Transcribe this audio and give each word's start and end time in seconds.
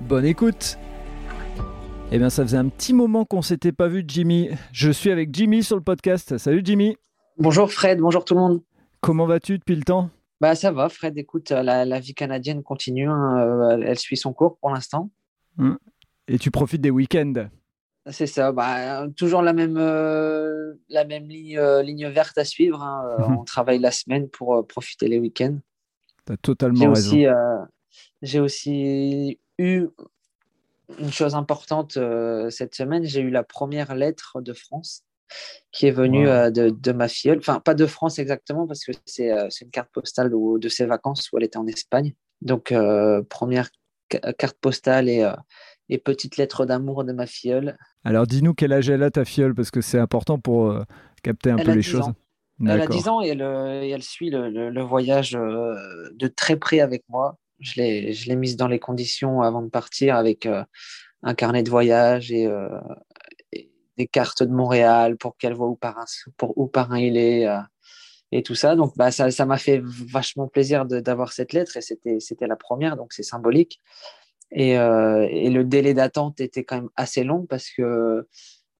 bonne 0.00 0.24
écoute 0.24 0.78
Eh 2.10 2.18
bien 2.18 2.30
ça 2.30 2.42
faisait 2.42 2.56
un 2.56 2.68
petit 2.68 2.92
moment 2.92 3.24
qu'on 3.24 3.42
s'était 3.42 3.72
pas 3.72 3.88
vu 3.88 4.04
Jimmy. 4.06 4.50
Je 4.72 4.90
suis 4.90 5.10
avec 5.10 5.34
Jimmy 5.34 5.62
sur 5.62 5.76
le 5.76 5.82
podcast. 5.82 6.38
Salut 6.38 6.62
Jimmy 6.64 6.96
Bonjour 7.38 7.70
Fred, 7.72 7.98
bonjour 7.98 8.24
tout 8.24 8.34
le 8.34 8.40
monde. 8.40 8.62
Comment 9.00 9.26
vas-tu 9.26 9.58
depuis 9.58 9.74
le 9.76 9.82
temps? 9.82 10.10
Bah 10.40 10.54
ça 10.54 10.70
va 10.72 10.88
Fred, 10.88 11.16
écoute, 11.16 11.50
la, 11.50 11.84
la 11.84 12.00
vie 12.00 12.14
canadienne 12.14 12.62
continue, 12.62 13.08
hein, 13.08 13.38
euh, 13.38 13.70
elle, 13.70 13.82
elle 13.84 13.98
suit 13.98 14.16
son 14.16 14.32
cours 14.32 14.58
pour 14.58 14.70
l'instant. 14.70 15.10
Hum. 15.58 15.78
Et 16.28 16.38
tu 16.38 16.50
profites 16.50 16.80
des 16.80 16.90
week-ends? 16.90 17.48
C'est 18.10 18.26
ça, 18.26 18.50
bah, 18.50 19.06
toujours 19.16 19.42
la 19.42 19.52
même, 19.52 19.76
euh, 19.76 20.74
la 20.88 21.04
même 21.04 21.28
ligne, 21.28 21.56
euh, 21.58 21.82
ligne 21.82 22.08
verte 22.08 22.36
à 22.36 22.44
suivre. 22.44 22.82
hein. 22.82 23.02
Euh. 23.20 23.24
On 23.40 23.44
travaille 23.44 23.78
la 23.78 23.92
semaine 23.92 24.28
pour 24.28 24.56
euh, 24.56 24.62
profiter 24.62 25.06
les 25.08 25.18
week-ends. 25.20 25.56
T'as 26.24 26.34
J'ai 26.34 26.38
totalement 26.38 26.92
raison. 26.92 27.16
euh, 27.16 27.58
j'ai 28.22 28.40
aussi 28.40 29.38
eu 29.62 29.88
une 30.98 31.10
chose 31.12 31.34
importante 31.34 31.96
euh, 31.96 32.50
cette 32.50 32.74
semaine. 32.74 33.04
J'ai 33.04 33.20
eu 33.20 33.30
la 33.30 33.42
première 33.44 33.94
lettre 33.94 34.40
de 34.40 34.52
France 34.52 35.02
qui 35.70 35.86
est 35.86 35.90
venue 35.92 36.26
Wow. 36.26 36.32
euh, 36.32 36.50
de, 36.50 36.68
de 36.70 36.92
ma 36.92 37.08
filleule. 37.08 37.38
Enfin, 37.38 37.60
pas 37.60 37.74
de 37.74 37.86
France 37.86 38.18
exactement, 38.18 38.66
parce 38.66 38.84
que 38.84 38.92
c'est 39.06 39.32
euh, 39.32 39.48
une 39.62 39.70
carte 39.70 39.88
postale 39.92 40.34
où- 40.34 40.58
de 40.58 40.68
ses 40.68 40.84
vacances 40.84 41.30
où 41.32 41.38
elle 41.38 41.44
était 41.44 41.56
en 41.56 41.66
Espagne. 41.66 42.12
Donc, 42.42 42.74
première 43.30 43.68
ca- 44.10 44.32
carte 44.32 44.58
postale 44.60 45.08
et, 45.08 45.24
et 45.88 45.98
petite 45.98 46.36
lettre 46.36 46.66
d'amour 46.66 47.04
de 47.04 47.12
ma 47.12 47.26
filleule. 47.26 47.78
Alors 48.04 48.26
dis-nous 48.26 48.52
quel 48.52 48.72
âge 48.72 48.90
elle 48.90 49.04
a 49.04 49.10
ta 49.12 49.24
fiole 49.24 49.54
parce 49.54 49.70
que 49.70 49.80
c'est 49.80 49.98
important 50.00 50.40
pour 50.40 50.76
capter 51.22 51.50
un 51.52 51.56
Elle 51.58 51.66
peu 51.66 51.70
a 51.70 51.74
les 51.76 51.82
10 51.82 51.88
choses. 51.88 52.08
ans. 52.08 52.14
Elle 52.60 52.70
a 52.72 52.78
D'accord. 52.78 52.96
10 52.96 53.08
ans 53.08 53.22
et 53.22 53.28
elle, 53.28 53.42
et 53.42 53.90
elle 53.90 54.02
suit 54.02 54.28
le, 54.30 54.50
le- 54.50 54.70
le 54.70 54.82
voyage 54.82 55.32
de 55.32 56.26
très 56.26 56.56
près 56.56 56.80
avec 56.80 57.04
moi. 57.08 57.38
Je 57.62 57.80
l'ai, 57.80 58.36
mise 58.36 58.56
dans 58.56 58.68
les 58.68 58.78
conditions 58.78 59.40
avant 59.40 59.62
de 59.62 59.70
partir 59.70 60.16
avec 60.16 60.46
euh, 60.46 60.64
un 61.22 61.34
carnet 61.34 61.62
de 61.62 61.70
voyage 61.70 62.32
et, 62.32 62.46
euh, 62.46 62.68
et 63.52 63.70
des 63.96 64.08
cartes 64.08 64.42
de 64.42 64.52
Montréal 64.52 65.16
pour 65.16 65.36
qu'elle 65.36 65.54
voit 65.54 65.68
où 65.68 65.76
parrain, 65.76 66.04
pour 66.36 66.58
où 66.58 66.66
parrain 66.66 66.98
il 66.98 67.16
est 67.16 67.46
euh, 67.46 67.60
et 68.32 68.42
tout 68.42 68.56
ça. 68.56 68.74
Donc 68.74 68.96
bah, 68.96 69.10
ça, 69.12 69.46
m'a 69.46 69.58
fait 69.58 69.80
vachement 69.82 70.48
plaisir 70.48 70.86
d'avoir 70.86 71.32
cette 71.32 71.52
lettre 71.52 71.76
et 71.76 71.80
c'était, 72.20 72.46
la 72.46 72.56
première, 72.56 72.96
donc 72.96 73.12
c'est 73.12 73.22
symbolique. 73.22 73.80
Et 74.50 74.74
le 74.76 75.62
délai 75.62 75.94
d'attente 75.94 76.40
était 76.40 76.64
quand 76.64 76.76
même 76.76 76.90
assez 76.96 77.24
long 77.24 77.46
parce 77.46 77.70
que 77.70 78.26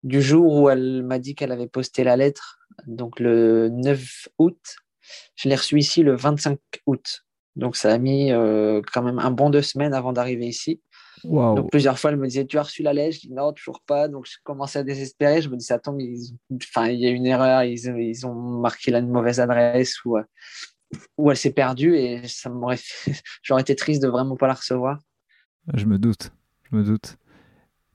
du 0.03 0.21
jour 0.21 0.55
où 0.55 0.71
elle 0.71 1.03
m'a 1.03 1.19
dit 1.19 1.35
qu'elle 1.35 1.53
avait 1.53 1.69
posté 1.69 2.03
la 2.03 2.17
lettre, 2.17 2.59
donc 2.87 3.21
le 3.21 3.69
9 3.69 4.29
août, 4.39 4.59
je 5.35 5.49
l'ai 5.49 5.55
reçue 5.55 5.79
ici 5.79 6.03
le 6.03 6.17
25 6.17 6.59
août. 6.87 7.25
Donc 7.57 7.77
ça 7.77 7.93
a 7.93 7.99
mis 7.99 8.33
euh, 8.33 8.81
quand 8.93 9.03
même 9.03 9.19
un 9.19 9.31
bon 9.31 9.51
deux 9.51 9.63
semaines 9.63 9.95
avant 9.95 10.13
d'arriver 10.13 10.47
ici. 10.47 10.81
Donc 11.55 11.71
plusieurs 11.71 11.99
fois, 11.99 12.11
elle 12.11 12.17
me 12.17 12.27
disait, 12.27 12.47
tu 12.47 12.59
as 12.59 12.63
reçu 12.63 12.83
la 12.83 12.93
lettre? 12.93 13.15
Je 13.17 13.21
dis 13.29 13.33
non, 13.33 13.53
toujours 13.53 13.81
pas. 13.87 14.09
Donc 14.09 14.27
je 14.27 14.39
commençais 14.43 14.81
à 14.81 14.83
désespérer. 14.83 15.41
Je 15.43 15.49
me 15.49 15.57
dis, 15.57 15.65
ça 15.65 15.79
tombe, 15.79 16.01
ils 16.01 16.35
enfin, 16.55 16.89
il 16.89 16.99
y 17.01 17.07
a 17.07 17.11
une 17.11 17.27
erreur, 17.27 17.63
ils, 17.65 17.89
ont- 17.91 17.97
ils 17.97 18.27
ont 18.27 18.35
marqué 18.35 18.91
la 18.91 19.01
mauvaise 19.03 19.39
adresse 19.39 20.05
ou, 20.05 20.17
euh, 20.19 20.23
ou 21.19 21.31
elle 21.31 21.37
s'est 21.37 21.53
perdue 21.53 21.95
et 21.97 22.27
ça 22.27 22.51
m'aurait 22.51 22.79
fait... 22.79 23.13
j'aurais 23.43 23.63
été 23.63 23.77
triste 23.77 24.03
de 24.03 24.09
vraiment 24.09 24.37
pas 24.37 24.49
la 24.49 24.55
recevoir. 24.55 24.99
Je 25.75 25.85
me 25.85 25.99
doute. 25.99 26.31
Je 26.71 26.77
me 26.77 26.83
doute. 26.83 27.17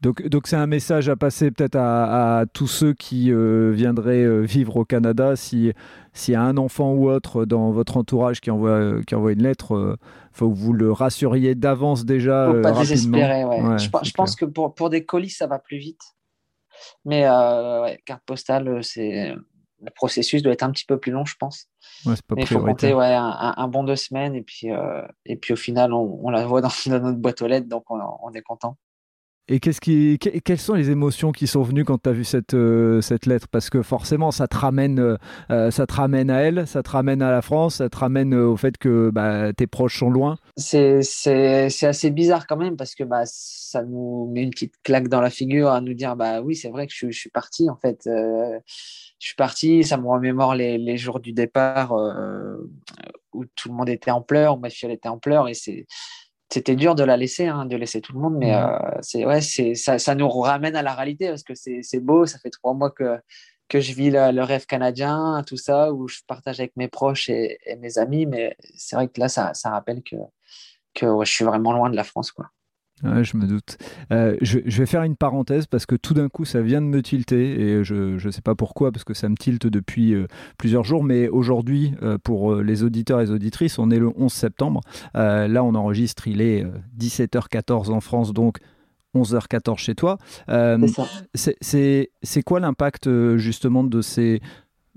Donc, 0.01 0.27
donc 0.27 0.45
c'est 0.45 0.55
un 0.55 0.67
message 0.67 1.09
à 1.09 1.15
passer 1.15 1.49
peut-être 1.49 1.75
à, 1.75 2.39
à 2.39 2.45
tous 2.45 2.67
ceux 2.67 2.93
qui 2.93 3.31
euh, 3.31 3.71
viendraient 3.71 4.23
euh, 4.23 4.41
vivre 4.41 4.77
au 4.77 4.85
Canada. 4.85 5.35
Si 5.35 5.73
s'il 6.13 6.33
y 6.33 6.37
a 6.37 6.41
un 6.43 6.57
enfant 6.57 6.93
ou 6.93 7.09
autre 7.09 7.45
dans 7.45 7.71
votre 7.71 7.97
entourage 7.97 8.39
qui 8.39 8.51
envoie 8.51 8.69
euh, 8.69 9.01
qui 9.07 9.15
envoie 9.15 9.31
une 9.31 9.41
lettre, 9.41 9.75
euh, 9.75 9.97
faut 10.31 10.49
que 10.51 10.55
vous 10.55 10.73
le 10.73 10.91
rassuriez 10.91 11.55
d'avance 11.55 12.05
déjà 12.05 12.45
Faut 12.45 12.61
pas 12.61 12.73
rapidement. 12.73 12.79
désespérer. 12.81 13.43
Ouais. 13.45 13.61
Ouais, 13.61 13.77
je, 13.79 14.11
pense 14.13 14.35
que 14.35 14.45
pour, 14.45 14.75
pour 14.75 14.91
des 14.91 15.03
colis, 15.03 15.31
ça 15.31 15.47
va 15.47 15.57
plus 15.57 15.77
vite. 15.77 16.01
Mais 17.03 17.25
euh, 17.25 17.81
ouais, 17.81 17.99
carte 18.05 18.21
postale, 18.23 18.83
c'est 18.83 19.33
le 19.81 19.91
processus 19.95 20.41
doit 20.43 20.53
être 20.53 20.63
un 20.63 20.71
petit 20.71 20.85
peu 20.85 20.99
plus 20.99 21.11
long, 21.11 21.25
je 21.25 21.35
pense. 21.39 21.67
Ouais, 22.05 22.13
pas 22.27 22.35
Mais 22.35 22.43
il 22.43 22.47
faut 22.47 22.59
compter 22.59 22.93
ouais, 22.93 23.13
un, 23.13 23.25
un- 23.25 23.53
un 23.57 23.67
bon 23.67 23.83
deux 23.83 23.95
semaines 23.95 24.35
et 24.35 24.41
puis, 24.43 24.71
euh, 24.71 25.01
et 25.25 25.35
puis 25.37 25.53
au 25.53 25.55
final, 25.55 25.91
on, 25.93 26.19
on 26.23 26.29
la 26.29 26.45
voit 26.45 26.61
dans, 26.61 26.69
dans 26.87 26.99
notre 26.99 27.17
boîte 27.19 27.41
aux 27.41 27.47
lettres, 27.47 27.67
donc 27.67 27.83
on, 27.89 27.99
on 28.23 28.31
est 28.33 28.41
content. 28.41 28.77
Et 29.49 29.59
qu'est-ce 29.61 29.79
qui, 29.79 30.19
que- 30.19 30.29
quelles 30.39 30.59
sont 30.59 30.73
les 30.73 30.89
émotions 30.89 31.31
qui 31.31 31.47
sont 31.47 31.61
venues 31.61 31.85
quand 31.85 32.01
tu 32.01 32.09
as 32.09 32.11
vu 32.11 32.25
cette, 32.25 32.53
euh, 32.53 32.99
cette 32.99 33.25
lettre? 33.25 33.47
Parce 33.47 33.69
que 33.69 33.81
forcément, 33.81 34.31
ça 34.31 34.47
te, 34.47 34.57
ramène, 34.57 34.99
euh, 34.99 35.15
euh, 35.51 35.71
ça 35.71 35.87
te 35.87 35.93
ramène 35.93 36.29
à 36.29 36.41
elle, 36.41 36.67
ça 36.67 36.83
te 36.83 36.89
ramène 36.89 37.21
à 37.21 37.31
la 37.31 37.41
France, 37.41 37.75
ça 37.75 37.89
te 37.89 37.97
ramène 37.97 38.33
au 38.33 38.57
fait 38.57 38.77
que 38.77 39.09
bah, 39.09 39.53
tes 39.53 39.65
proches 39.65 39.99
sont 39.99 40.09
loin. 40.09 40.37
C'est 40.57 40.99
assez 41.81 42.11
bizarre 42.11 42.45
quand 42.45 42.57
même 42.57 42.75
parce 42.75 42.93
que 42.93 43.05
bah, 43.05 43.21
ça 43.25 43.83
nous 43.83 44.29
met 44.33 44.43
une 44.43 44.49
petite 44.49 44.75
claque 44.83 45.07
dans 45.07 45.21
la 45.21 45.29
figure 45.29 45.69
à 45.69 45.79
nous 45.79 45.93
dire 45.93 46.15
bah 46.17 46.41
oui, 46.41 46.55
c'est 46.55 46.69
vrai 46.69 46.85
que 46.87 46.93
je, 46.93 47.09
suis- 47.09 47.29
parti 47.29 47.69
en 47.69 47.77
fait. 47.77 48.01
Je 48.05 48.59
suis 49.25 49.35
parti, 49.35 49.83
ça 49.83 49.97
me 49.97 50.07
remémore 50.07 50.55
les, 50.55 50.97
jours 50.97 51.19
du 51.19 51.31
départ 51.31 51.93
où 53.33 53.45
tout 53.55 53.69
le 53.69 53.75
monde 53.75 53.89
était 53.89 54.11
en 54.11 54.21
pleurs, 54.21 54.55
où 54.57 54.59
ma 54.59 54.69
fille 54.69 54.91
était 54.91 55.09
en 55.09 55.19
pleurs 55.19 55.47
et 55.47 55.53
c'est 55.53 55.85
c'était 56.49 56.75
dur 56.75 56.95
de 56.95 57.03
la 57.03 57.17
laisser, 57.17 57.47
hein, 57.47 57.65
de 57.65 57.75
laisser 57.75 58.01
tout 58.01 58.13
le 58.13 58.19
monde, 58.19 58.35
mais 58.37 58.53
Mhm. 58.53 58.53
euh, 58.55 58.77
c'est 59.01 59.25
ouais, 59.25 59.41
c'est 59.41 59.75
ça, 59.75 59.99
ça 59.99 60.15
nous 60.15 60.29
ramène 60.29 60.75
à 60.75 60.81
la 60.83 60.93
réalité 60.95 61.27
parce 61.29 61.43
que 61.43 61.55
c'est 61.55 61.81
c'est 61.83 61.99
beau. 61.99 62.25
Ça 62.25 62.39
fait 62.39 62.49
trois 62.51 62.73
mois 62.73 62.91
que 62.91 63.19
que 63.69 63.81
je 63.81 63.93
vis 63.93 64.09
le, 64.11 64.31
le 64.31 64.43
rêve 64.43 64.65
canadien, 64.65 65.43
tout 65.45 65.57
ça, 65.57 65.91
où 65.93 66.07
je 66.07 66.19
partage 66.27 66.59
avec 66.61 66.75
mes 66.77 66.87
proches 66.87 67.29
et, 67.29 67.57
et 67.65 67.75
mes 67.77 67.97
amis, 67.97 68.25
mais 68.25 68.55
c'est 68.75 68.95
vrai 68.95 69.09
que 69.09 69.19
là, 69.19 69.27
ça, 69.29 69.53
ça 69.53 69.71
rappelle 69.71 70.03
que 70.03 70.15
que 70.93 71.05
ouais, 71.05 71.25
je 71.25 71.31
suis 71.33 71.45
vraiment 71.45 71.73
loin 71.73 71.89
de 71.89 71.95
la 71.95 72.03
France, 72.03 72.31
quoi. 72.31 72.47
Ouais, 73.03 73.23
je 73.23 73.37
me 73.37 73.45
doute. 73.45 73.77
Euh, 74.11 74.35
je, 74.41 74.59
je 74.65 74.77
vais 74.79 74.87
faire 74.87 75.03
une 75.03 75.15
parenthèse 75.15 75.67
parce 75.67 75.85
que 75.85 75.95
tout 75.95 76.15
d'un 76.15 76.29
coup, 76.29 76.45
ça 76.45 76.61
vient 76.61 76.81
de 76.81 76.87
me 76.87 77.01
tilter 77.03 77.59
et 77.59 77.83
je 77.83 78.25
ne 78.25 78.31
sais 78.31 78.41
pas 78.41 78.55
pourquoi 78.55 78.91
parce 78.91 79.03
que 79.03 79.13
ça 79.13 79.29
me 79.29 79.35
tilte 79.35 79.67
depuis 79.67 80.13
euh, 80.15 80.25
plusieurs 80.57 80.83
jours. 80.83 81.03
Mais 81.03 81.27
aujourd'hui, 81.29 81.93
euh, 82.01 82.17
pour 82.17 82.55
les 82.55 82.83
auditeurs 82.83 83.21
et 83.21 83.25
les 83.25 83.31
auditrices, 83.31 83.77
on 83.77 83.91
est 83.91 83.99
le 83.99 84.11
11 84.15 84.31
septembre. 84.31 84.81
Là, 85.13 85.63
on 85.63 85.75
enregistre, 85.75 86.27
il 86.27 86.41
est 86.41 86.63
euh, 86.63 86.71
17h14 86.99 87.91
en 87.91 88.01
France, 88.01 88.33
donc 88.33 88.57
11h14 89.15 89.77
chez 89.77 89.93
toi. 89.95 90.17
C'est 91.35 92.43
quoi 92.43 92.59
l'impact 92.59 93.37
justement 93.37 93.83
de 93.83 94.01
ces 94.01 94.41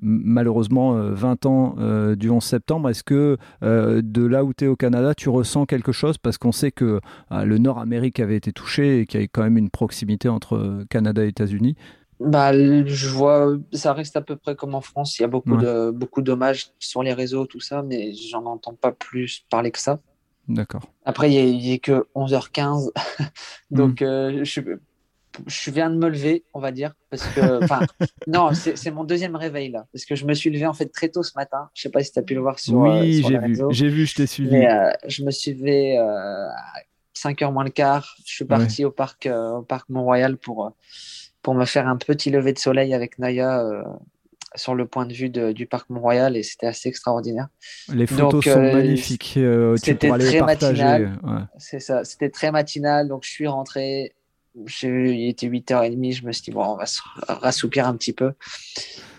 malheureusement 0.02 0.96
euh, 0.96 1.12
20 1.14 1.46
ans 1.46 1.74
euh, 1.78 2.16
du 2.16 2.30
11 2.30 2.42
septembre 2.42 2.88
Est-ce 2.90 3.02
que 3.04 3.36
euh, 3.62 4.00
de 4.04 4.24
là 4.24 4.44
où 4.44 4.52
tu 4.54 4.64
es 4.64 4.68
au 4.68 4.76
Canada, 4.76 5.14
tu 5.14 5.28
ressens 5.28 5.66
quelque 5.66 5.92
chose? 5.92 6.18
Parce 6.18 6.38
qu'on 6.38 6.52
sait 6.52 6.70
que 6.72 7.00
euh, 7.32 7.44
le 7.44 7.58
Nord-Amérique 7.58 8.20
avait 8.20 8.36
été 8.36 8.52
touché 8.52 9.00
et 9.00 9.06
qu'il 9.06 9.20
y 9.20 9.24
a 9.24 9.26
quand 9.28 9.42
même 9.42 9.58
une 9.58 9.70
proximité 9.70 10.28
entre 10.28 10.56
euh, 10.56 10.84
Canada 10.90 11.24
et 11.24 11.28
États-Unis. 11.28 11.76
Bah, 12.20 12.52
je 12.52 13.08
vois, 13.08 13.56
ça 13.72 13.94
reste 13.94 14.14
à 14.16 14.20
peu 14.20 14.36
près 14.36 14.54
comme 14.54 14.74
en 14.74 14.82
France. 14.82 15.18
Il 15.18 15.22
y 15.22 15.24
a 15.24 15.28
beaucoup 15.28 15.56
Ouais. 15.56 15.62
de 15.64 15.90
beaucoup 15.90 16.20
d'hommages 16.20 16.66
sur 16.78 17.02
les 17.02 17.14
réseaux, 17.14 17.46
tout 17.46 17.60
ça, 17.60 17.82
mais 17.82 18.12
j'en 18.12 18.44
entends 18.44 18.74
pas 18.74 18.92
plus 18.92 19.44
parler 19.50 19.70
que 19.70 19.78
ça. 19.78 20.00
D'accord. 20.48 20.82
Après, 21.06 21.32
il 21.32 21.66
y 21.66 21.72
a- 21.72 21.78
que 21.78 22.06
11h15, 22.14 22.90
donc 23.70 24.02
euh, 24.02 24.44
je, 24.44 24.60
je 25.46 25.70
viens 25.70 25.90
de 25.90 25.96
me 25.96 26.08
lever, 26.08 26.44
on 26.54 26.60
va 26.60 26.70
dire, 26.72 26.94
parce 27.10 27.26
que, 27.28 27.40
enfin, 27.64 27.80
non, 28.26 28.50
c'est 28.54 28.90
mon 28.90 29.04
deuxième 29.04 29.36
réveil 29.36 29.70
là, 29.70 29.86
parce 29.92 30.04
que 30.04 30.14
je 30.14 30.24
me 30.26 30.34
suis 30.34 30.50
levé 30.50 30.66
en 30.66 30.72
fait 30.72 30.86
très 30.86 31.08
tôt 31.08 31.22
ce 31.22 31.32
matin. 31.36 31.68
Je 31.74 31.82
sais 31.82 31.90
pas 31.90 32.02
si 32.02 32.12
tu 32.12 32.18
as 32.18 32.22
pu 32.22 32.34
le 32.34 32.40
voir 32.40 32.58
sur, 32.58 32.82
euh, 32.84 33.00
oui, 33.00 33.18
sur 33.20 33.28
j'ai 33.28 33.38
vu, 33.38 33.56
j'ai 33.70 33.88
vu, 33.88 34.06
je 34.06 34.14
t'ai 34.14 34.26
suivi. 34.26 34.50
Mais 34.50 34.70
euh, 34.70 34.90
je 35.06 35.24
me 35.24 35.30
suis 35.30 35.54
levé 35.54 35.98
euh, 35.98 36.02
à 36.48 36.82
5h 37.16 37.52
moins 37.52 37.64
le 37.64 37.70
quart. 37.70 38.16
Je 38.26 38.32
suis 38.32 38.44
parti 38.44 38.84
au 38.84 38.90
parc, 38.90 39.26
euh, 39.26 39.56
au 39.58 39.62
parc 39.62 39.88
Mont-Royal 39.88 40.36
pour, 40.36 40.66
euh, 40.66 40.70
pour 41.42 41.54
me 41.54 41.64
faire 41.64 41.86
un 41.88 41.96
petit 41.96 42.30
lever 42.30 42.52
de 42.52 42.58
soleil 42.58 42.94
avec 42.94 43.18
Naya 43.18 43.60
euh, 43.64 43.82
sur 44.56 44.74
le 44.74 44.84
point 44.86 45.06
de 45.06 45.12
vue 45.12 45.28
de- 45.30 45.52
du 45.52 45.66
parc 45.66 45.88
Mont-Royal 45.90 46.36
et 46.36 46.42
c'était 46.42 46.66
assez 46.66 46.88
extraordinaire. 46.88 47.48
Les 47.92 48.06
photos 48.06 48.30
donc, 48.32 48.44
sont 48.44 48.50
euh, 48.58 48.72
magnifiques. 48.72 49.34
euh, 49.36 49.76
c'était 49.76 50.08
très 50.08 50.38
partager. 50.38 50.82
matinal. 50.82 51.18
ouais. 51.22 51.40
C'est 51.58 51.78
ça, 51.80 52.04
c'était 52.04 52.30
très 52.30 52.50
matinal, 52.50 53.06
donc 53.08 53.22
je 53.24 53.30
suis 53.30 53.46
rentré, 53.46 54.12
il 54.54 55.28
était 55.28 55.48
8h30, 55.48 56.12
je 56.12 56.26
me 56.26 56.32
suis 56.32 56.42
dit, 56.42 56.50
bon, 56.50 56.64
on 56.64 56.76
va 56.76 56.86
se 56.86 57.00
rassoupir 57.28 57.86
un 57.86 57.94
petit 57.94 58.12
peu. 58.12 58.32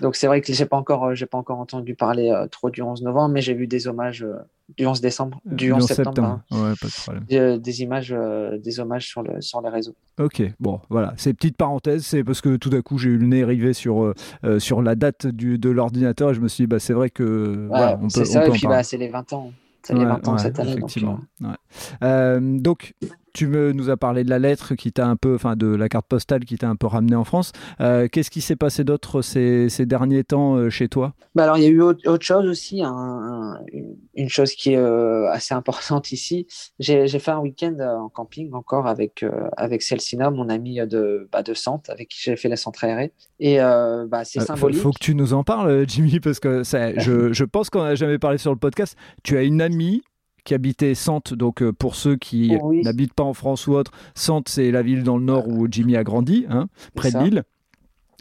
Donc 0.02 0.16
c'est 0.16 0.28
vrai 0.28 0.42
que 0.42 0.52
j'ai 0.52 0.66
pas 0.66 0.78
encore, 0.78 1.06
euh, 1.06 1.16
j'ai 1.16 1.26
pas 1.26 1.38
encore 1.38 1.60
entendu 1.60 1.96
parler 1.96 2.30
euh, 2.30 2.48
trop 2.48 2.70
du 2.70 2.82
11 2.82 3.02
novembre, 3.04 3.34
mais 3.34 3.42
j'ai 3.42 3.54
vu 3.54 3.68
des 3.68 3.88
hommages 3.88 4.24
euh, 4.24 4.36
du 4.78 4.86
11 4.86 5.00
décembre, 5.00 5.40
du 5.46 5.72
11 5.72 5.86
septembre, 5.86 6.42
Ouais, 6.52 6.74
pas 6.80 6.88
de 6.88 7.02
problème. 7.02 7.60
Des, 7.60 7.82
images, 7.82 8.16
des 8.60 8.80
hommages 8.80 9.08
sur, 9.08 9.22
le, 9.22 9.42
sur 9.42 9.62
les 9.62 9.70
réseaux. 9.70 9.96
Ok, 10.20 10.42
bon, 10.60 10.80
voilà, 10.90 11.14
c'est 11.18 11.34
petite 11.34 11.58
parenthèse, 11.58 12.06
c'est 12.06 12.24
parce 12.24 12.42
que 12.42 12.56
tout 12.56 12.70
d'un 12.70 12.82
coup 12.82 12.98
j'ai 12.98 13.10
eu 13.10 13.18
le 13.18 13.28
nez 13.28 13.44
rivé 13.44 13.74
sur, 13.74 14.14
sur 14.60 14.82
la 14.82 14.96
date 14.96 15.28
du, 15.28 15.58
de 15.58 15.70
l'ordinateur 15.70 16.32
et 16.32 16.34
je 16.34 16.42
me 16.42 16.48
suis 16.48 16.64
dit, 16.64 16.68
bah, 16.68 16.80
c'est 16.80 16.94
vrai 16.94 17.10
que. 17.10 17.68
Ouais, 17.70 17.98
c'est 18.10 18.26
ça, 18.26 18.48
et 18.48 18.50
puis 18.50 18.66
bah, 18.66 18.84
c'est 18.84 18.98
les 18.98 19.10
20 19.10 19.34
ans. 19.34 19.52
C'est 19.84 19.94
les 19.94 20.06
20 20.06 20.28
ans 20.28 20.38
cette 20.38 20.60
année. 20.60 20.72
Effectivement. 20.72 21.20
Donc, 21.40 22.62
donc 22.62 22.94
tu 23.34 23.48
me, 23.48 23.72
nous 23.72 23.90
as 23.90 23.98
parlé 23.98 24.24
de 24.24 24.30
la 24.30 24.40
lettre 24.40 24.76
qui 24.76 24.92
t'a 24.92 25.08
un 25.08 25.16
peu, 25.16 25.36
enfin 25.36 25.56
de 25.56 25.68
la 25.68 25.90
carte 25.90 26.06
postale 26.08 26.46
qui 26.46 26.58
t'a 26.58 26.70
un 26.70 26.76
peu 26.76 26.88
ramené 26.88 27.16
en 27.16 27.24
France. 27.24 27.52
Euh, 27.80 28.08
qu'est-ce 28.12 28.30
qui 28.30 28.42
s'est 28.42 28.56
passé 28.56 28.84
d'autre 28.84 29.22
ces, 29.22 29.70
ces, 29.70 29.86
derniers 29.86 30.24
temps 30.24 30.56
euh, 30.56 30.70
chez 30.70 30.88
toi? 30.88 31.14
Bah 31.36 31.44
Alors 31.44 31.58
il 31.58 31.64
y 31.64 31.68
a 31.68 31.70
eu 31.70 31.82
autre, 31.82 32.22
chose 32.22 32.48
aussi, 32.48 32.82
une 32.82 34.30
chose 34.30 34.54
qui 34.54 34.74
est 34.74 34.78
euh, 34.78 35.30
assez 35.32 35.54
importante 35.54 36.12
ici. 36.12 36.48
J'ai 36.80 37.08
fait 37.08 37.32
un 37.32 37.40
week-end 37.40 37.78
en 37.80 38.10
camping 38.10 38.54
encore 38.54 38.88
avec 38.88 39.26
avec 39.58 39.82
Celsina, 39.82 40.30
mon 40.30 40.50
ami 40.50 40.80
de 40.88 41.30
bah, 41.32 41.44
de 41.44 41.54
Sante, 41.54 41.90
avec 41.90 42.10
qui 42.10 42.20
j'ai 42.22 42.36
fait 42.36 42.50
la 42.50 42.58
centre 42.58 42.84
aérée. 42.84 43.14
Et 43.40 43.58
bah, 43.58 44.24
c'est 44.24 44.40
symbolique. 44.42 44.78
Il 44.78 44.82
faut, 44.82 44.92
que 44.92 45.00
tu 45.00 45.16
nous 45.16 45.34
en 45.34 45.44
parles, 45.44 45.86
Jimmy, 45.88 46.20
parce 46.20 46.40
que 46.40 46.64
je, 46.64 47.34
je 47.34 47.44
pense 47.44 47.70
qu'on 47.70 47.84
n'a 47.84 47.96
jamais 47.96 48.20
parlé 48.20 48.38
sur 48.38 48.52
le 48.52 48.60
podcast. 48.60 48.98
Tu 49.24 49.38
as 49.38 49.44
une 49.44 49.62
amie 49.62 50.02
qui 50.44 50.54
habitait 50.54 50.96
Sante. 50.96 51.34
Donc, 51.34 51.62
euh, 51.62 51.72
pour 51.72 51.96
ceux 51.96 52.16
qui 52.16 52.58
oh 52.62 52.74
n'habitent 52.74 53.14
pas 53.14 53.24
en 53.24 53.34
France 53.34 53.68
ou 53.68 53.74
autre, 53.74 53.92
Sante, 54.16 54.50
c'est 54.50 54.72
la 54.72 54.82
ville 54.82 55.04
dans 55.04 55.18
le 55.18 55.24
nord 55.24 55.48
où 55.48 55.68
Jimmy 55.70 55.96
a 55.96 56.04
grandi, 56.04 56.46
hein, 56.50 56.68
près 56.96 57.12
de 57.12 57.20
Lille. 57.20 57.44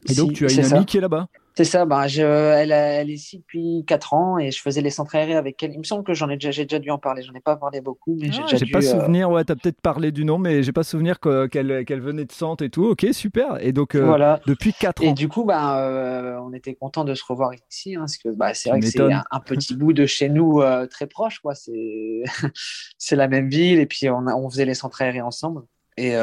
Et 0.09 0.15
donc, 0.15 0.33
tu 0.33 0.47
as 0.47 0.53
une 0.53 0.73
amie 0.73 0.87
qui 0.87 0.99
est 0.99 1.01
là-bas. 1.01 1.29
C'est 1.61 1.65
ça, 1.65 1.85
bah, 1.85 2.09
je, 2.09 2.23
elle, 2.23 2.73
elle, 2.73 3.11
est 3.11 3.13
ici 3.13 3.37
depuis 3.37 3.85
4 3.87 4.15
ans 4.15 4.39
et 4.39 4.51
je 4.51 4.63
faisais 4.63 4.81
les 4.81 4.89
centres 4.89 5.15
aérés 5.15 5.35
avec 5.35 5.63
elle. 5.63 5.75
Il 5.75 5.79
me 5.81 5.85
semble 5.85 6.05
que 6.05 6.15
j'en 6.15 6.31
ai 6.31 6.37
déjà, 6.37 6.51
j'ai 6.51 6.65
déjà 6.65 6.79
dû 6.79 6.89
en 6.91 6.97
parler. 6.97 7.21
J'en 7.21 7.35
ai 7.35 7.41
pas 7.41 7.55
parlé 7.57 7.83
beaucoup, 7.83 8.17
mais 8.19 8.33
j'ai 8.33 8.41
ah, 8.43 8.57
pas 8.73 8.79
euh, 8.79 8.81
souvenir. 8.81 9.31
Ouais, 9.31 9.43
as 9.43 9.45
peut-être 9.45 9.83
parlé 9.83 10.11
du 10.11 10.25
nom, 10.25 10.39
mais 10.39 10.63
j'ai 10.63 10.73
pas 10.73 10.85
souvenir 10.85 11.21
qu'elle 11.21 11.85
qu'elle 11.85 12.01
venait 12.01 12.25
de 12.25 12.33
Sante 12.33 12.63
et 12.63 12.71
tout. 12.71 12.87
Ok, 12.87 13.05
super. 13.13 13.63
Et 13.63 13.73
donc, 13.73 13.95
euh, 13.95 14.07
voilà. 14.07 14.41
depuis 14.47 14.73
4 14.73 15.03
ans. 15.03 15.09
Et 15.09 15.13
du 15.13 15.29
coup, 15.29 15.45
bah, 15.45 15.79
euh, 15.81 16.39
on 16.41 16.55
était 16.55 16.73
content 16.73 17.05
de 17.05 17.15
se 17.15 17.23
revoir 17.29 17.53
ici, 17.53 17.95
hein, 17.95 18.01
parce 18.01 18.17
que 18.17 18.31
bah, 18.31 18.55
c'est 18.55 18.71
vrai 18.71 18.81
que 18.81 18.87
c'est 18.87 19.03
un, 19.03 19.41
petit 19.45 19.77
bout 19.77 19.93
de 19.93 20.07
chez 20.07 20.31
nous 20.31 20.63
très 20.91 21.09
proche, 21.09 21.41
quoi. 21.41 21.55
C'est 21.55 22.23
c'est 22.97 23.17
la 23.17 23.29
même 23.29 23.51
ville 23.51 23.81
et 23.81 23.87
puis 23.87 24.09
on, 24.09 24.25
on 24.29 24.49
faisait 24.49 24.65
les 24.65 24.73
centres 24.73 25.03
aérés 25.03 25.21
ensemble. 25.21 25.61
Et 25.99 26.15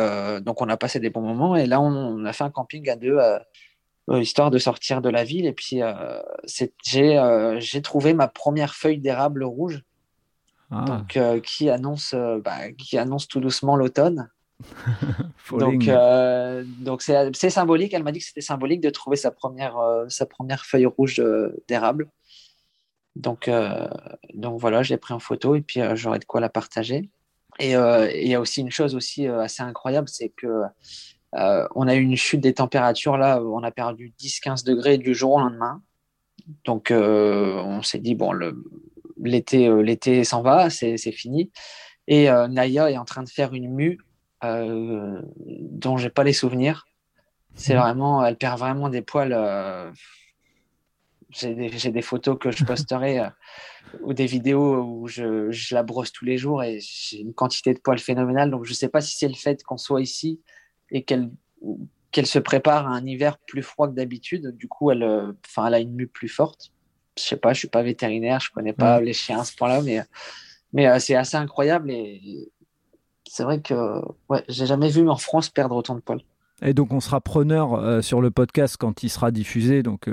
donc, 0.42 0.64
on 0.64 0.70
a 0.70 0.78
passé 0.78 1.00
des 1.00 1.12
bons 1.12 1.22
moments. 1.22 1.56
Et 1.56 1.68
là, 1.68 1.80
on, 1.80 1.94
on 1.94 2.26
a 2.26 2.34
fait 2.34 2.44
un 2.44 2.50
camping 2.50 2.90
à 2.90 2.96
deux 2.96 3.18
euh, 3.18 3.38
histoire 4.16 4.52
de 4.52 4.58
sortir 4.58 5.02
de 5.02 5.10
la 5.10 5.24
ville. 5.24 5.46
Et 5.46 5.54
puis, 5.54 5.82
euh, 5.82 6.22
euh, 6.96 7.60
j'ai 7.60 7.82
trouvé 7.82 8.14
ma 8.14 8.28
première 8.28 8.74
feuille 8.74 9.00
d'érable 9.00 9.44
rouge, 9.44 9.84
ah. 10.72 10.86
donc, 10.86 11.20
qui, 11.44 11.70
annonce, 11.70 12.16
bah, 12.44 12.72
qui 12.72 12.98
annonce 12.98 13.28
tout 13.28 13.40
doucement 13.40 13.76
l'automne. 13.76 14.30
donc, 15.52 15.90
donc 16.80 17.02
c'est 17.02 17.50
symbolique. 17.50 17.94
Elle 17.94 18.04
m'a 18.04 18.12
dit 18.12 18.20
que 18.20 18.26
c'était 18.26 18.42
symbolique 18.42 18.82
de 18.82 18.90
trouver 18.90 19.18
sa 19.18 19.32
première, 19.32 19.78
sa 20.10 20.26
première 20.26 20.66
feuille 20.66 20.88
rouge 20.88 21.22
d'érable. 21.68 22.10
Donc, 23.16 23.50
donc 24.34 24.60
voilà, 24.60 24.84
je 24.84 24.90
l'ai 24.90 24.98
pris 24.98 25.14
en 25.14 25.20
photo 25.20 25.56
et 25.56 25.62
puis 25.62 25.82
j'aurai 25.94 26.20
de 26.20 26.26
quoi 26.26 26.40
la 26.40 26.50
partager. 26.50 27.10
Et 27.60 27.74
il 27.74 28.28
y 28.28 28.36
a 28.36 28.40
aussi 28.40 28.62
une 28.62 28.72
chose 28.72 28.96
aussi 28.96 29.28
assez 29.28 29.64
incroyable, 29.64 30.08
c'est 30.10 30.30
que 30.30 30.64
euh, 31.38 31.68
on 31.76 31.88
a 31.88 31.96
eu 31.96 32.02
une 32.02 32.16
chute 32.16 32.42
des 32.42 32.54
températures 32.54 33.18
là, 33.18 33.42
on 33.42 33.62
a 33.64 33.72
perdu 33.72 34.14
10-15 34.20 34.66
degrés 34.66 34.98
du 34.98 35.14
jour 35.14 35.34
au 35.34 35.40
lendemain. 35.40 35.82
Donc 36.66 36.92
euh, 36.92 37.62
on 37.64 37.82
s'est 37.84 38.00
dit 38.00 38.16
bon 38.16 38.34
l'été 39.22 39.68
euh, 39.68 39.82
l'été 39.82 40.24
s'en 40.24 40.42
va, 40.42 40.70
c'est 40.70 40.98
fini. 41.12 41.52
Et 42.08 42.30
Naya 42.50 42.90
est 42.90 42.98
en 42.98 43.04
train 43.04 43.22
de 43.22 43.30
faire 43.30 43.54
une 43.54 43.70
mue 43.70 44.00
dont 44.42 45.98
j'ai 45.98 46.10
pas 46.10 46.24
les 46.24 46.32
souvenirs. 46.32 46.88
C'est 47.56 47.76
mmh. 47.76 47.80
vraiment, 47.80 48.26
elle 48.26 48.38
perd 48.38 48.58
vraiment 48.58 48.88
des 48.88 49.02
poils. 49.02 49.36
J'ai 51.32 51.54
des, 51.92 52.02
photos 52.02 52.38
que 52.40 52.52
je 52.52 52.64
posterai 52.66 53.28
ou 54.02 54.14
des 54.14 54.26
vidéos 54.26 54.82
où 54.82 55.08
je, 55.08 55.52
je, 55.52 55.76
la 55.76 55.84
brosse 55.84 56.14
tous 56.14 56.24
les 56.24 56.38
jours 56.38 56.64
et 56.64 56.80
j'ai 56.80 57.20
une 57.20 57.34
quantité 57.34 57.74
de 57.74 57.80
poils 57.80 58.00
phénoménale. 58.00 58.52
Donc 58.52 58.64
je 58.64 58.74
sais 58.74 58.88
pas 58.88 59.02
si 59.02 59.18
c'est 59.18 59.28
le 59.28 59.34
fait 59.34 59.62
qu'on 59.64 59.78
soit 59.78 60.02
ici 60.02 60.40
et 60.92 61.04
qu'elle 61.04 61.30
qu'elle 62.12 62.26
se 62.26 62.40
prépare 62.40 62.88
à 62.88 62.96
un 62.96 63.06
hiver 63.06 63.38
plus 63.38 63.62
froid 63.62 63.88
que 63.88 63.94
d'habitude. 63.94 64.56
Du 64.58 64.68
coup, 64.68 64.92
elle, 64.92 65.04
euh, 65.04 65.34
enfin, 65.46 65.68
elle 65.68 65.74
a 65.74 65.80
une 65.80 65.94
mue 65.94 66.08
plus 66.08 66.30
forte. 66.30 66.72
Je 67.18 67.24
sais 67.24 67.38
pas, 67.38 67.54
je 67.54 67.60
suis 67.60 67.68
pas 67.68 67.84
vétérinaire, 67.84 68.40
je 68.40 68.52
connais 68.52 68.74
pas 68.74 69.02
les 69.02 69.14
chiens 69.14 69.40
à 69.40 69.44
ce 69.44 69.56
point-là, 69.56 69.82
mais, 69.82 70.02
mais 70.74 70.88
euh, 70.88 71.00
c'est 71.00 71.16
assez 71.16 71.36
incroyable 71.38 71.90
et 71.90 72.50
c'est 73.28 73.44
vrai 73.44 73.60
que 73.60 74.02
ouais, 74.30 74.44
j'ai 74.48 74.66
jamais 74.66 74.90
vu 74.90 75.10
en 75.10 75.18
France 75.18 75.50
perdre 75.50 75.76
autant 75.76 75.96
de 75.96 76.00
poils. 76.00 76.22
Et 76.64 76.74
donc 76.74 76.92
on 76.92 77.00
sera 77.00 77.22
preneur 77.22 77.76
euh, 77.76 78.02
sur 78.02 78.20
le 78.20 78.32
podcast 78.32 78.78
quand 78.80 79.04
il 79.04 79.10
sera 79.10 79.32
diffusé. 79.32 79.84
Donc 79.84 80.10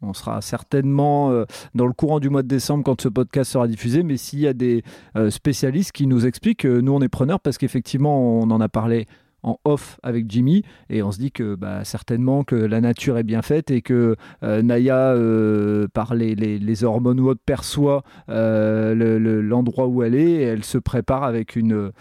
on 0.00 0.12
sera 0.12 0.40
certainement 0.42 1.44
dans 1.74 1.86
le 1.86 1.92
courant 1.92 2.20
du 2.20 2.30
mois 2.30 2.42
de 2.42 2.48
décembre 2.48 2.84
quand 2.84 3.00
ce 3.00 3.08
podcast 3.08 3.52
sera 3.52 3.66
diffusé. 3.66 4.04
Mais 4.04 4.16
s'il 4.16 4.40
y 4.40 4.46
a 4.46 4.54
des 4.54 4.82
spécialistes 5.30 5.92
qui 5.92 6.06
nous 6.06 6.24
expliquent, 6.24 6.64
nous 6.64 6.92
on 6.92 7.00
est 7.00 7.08
preneur 7.08 7.40
parce 7.40 7.58
qu'effectivement 7.58 8.40
on 8.40 8.50
en 8.50 8.60
a 8.60 8.68
parlé 8.68 9.06
en 9.44 9.58
off 9.64 9.98
avec 10.02 10.30
Jimmy 10.30 10.64
et 10.90 11.02
on 11.02 11.12
se 11.12 11.18
dit 11.18 11.30
que 11.30 11.54
bah, 11.54 11.84
certainement 11.84 12.44
que 12.44 12.56
la 12.56 12.80
nature 12.80 13.18
est 13.18 13.22
bien 13.22 13.42
faite 13.42 13.70
et 13.70 13.82
que 13.82 14.16
euh, 14.42 14.62
Naya 14.62 15.12
euh, 15.12 15.86
par 15.92 16.14
les, 16.14 16.34
les, 16.34 16.84
hormones 16.84 17.20
ou 17.20 17.28
autres 17.28 17.42
perçoit 17.44 18.02
euh, 18.28 19.40
l'endroit 19.42 19.86
où 19.86 20.02
elle 20.02 20.14
est 20.14 20.30
et 20.30 20.42
elle 20.42 20.64
se 20.64 20.78
prépare 20.78 21.22
avec 21.22 21.56
une, 21.56 21.92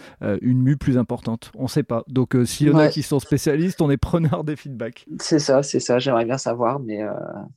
une 0.42 0.62
mue 0.62 0.78
plus 0.78 0.98
importante. 0.98 1.51
On 1.56 1.63
ne 1.63 1.68
sait 1.68 1.84
pas. 1.84 2.04
Donc 2.07 2.36
s'il 2.45 2.68
y 2.68 2.72
en 2.72 2.78
a 2.78 2.88
qui 2.88 3.04
sont 3.04 3.19
spécialistes, 3.19 3.81
on 3.81 3.92
est 3.92 3.98
preneur 3.98 4.44
des 4.44 4.56
feedbacks. 4.56 5.06
C'est 5.19 5.39
ça, 5.39 5.62
c'est 5.63 5.80
ça. 5.80 6.00
J'aimerais 6.00 6.25
bien 6.25 6.38
savoir, 6.38 6.80
mais 6.80 7.01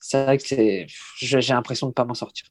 c'est 0.00 0.25
vrai 0.25 0.39
que 0.39 0.44
j'ai 1.17 1.53
l'impression 1.55 1.89
de 1.89 1.93
pas 1.93 2.05
m'en 2.05 2.15
sortir. 2.15 2.47